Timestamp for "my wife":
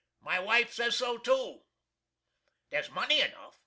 0.21-0.73